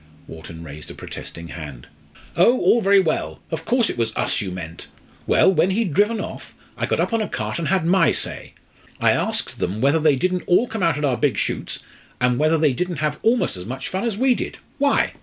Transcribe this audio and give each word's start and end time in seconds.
Wharton 0.25 0.63
raised 0.63 0.89
a 0.89 0.95
protesting 0.95 1.49
hand. 1.49 1.85
"Oh 2.35 2.57
all 2.59 2.81
very 2.81 2.99
well! 2.99 3.39
Of 3.51 3.65
course 3.65 3.87
it 3.87 3.99
was 3.99 4.11
us 4.15 4.41
you 4.41 4.49
meant! 4.49 4.87
Well, 5.27 5.53
when 5.53 5.69
he'd 5.69 5.93
driven 5.93 6.19
off, 6.19 6.55
I 6.75 6.87
got 6.87 6.99
up 6.99 7.13
on 7.13 7.21
a 7.21 7.27
cart 7.29 7.59
and 7.59 7.67
had 7.67 7.85
my 7.85 8.11
say. 8.11 8.55
I 8.99 9.11
asked 9.11 9.59
them 9.59 9.79
whether 9.79 9.99
they 9.99 10.15
didn't 10.15 10.41
all 10.47 10.65
come 10.65 10.81
out 10.81 10.97
at 10.97 11.05
our 11.05 11.17
big 11.17 11.37
shoots, 11.37 11.83
and 12.19 12.39
whether 12.39 12.57
they 12.57 12.73
didn't 12.73 12.95
have 12.97 13.19
almost 13.21 13.55
as 13.57 13.65
much 13.67 13.89
fun 13.89 14.03
as 14.03 14.17
we 14.17 14.33
did 14.33 14.57
why! 14.79 15.13